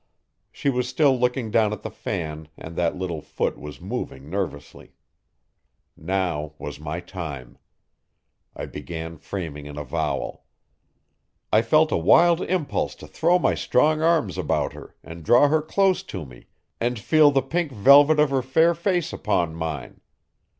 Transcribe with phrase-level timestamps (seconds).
[0.51, 4.95] She was still looking down at the fan and that little foot was moving nervously.
[5.95, 7.59] Now was my time.
[8.55, 10.43] I began framing an avowal.
[11.53, 15.61] I felt a wild impulse to throw my strong arms about her and draw her
[15.61, 16.47] close to me
[16.79, 20.01] and feel the pink velvet of her fair face upon mine.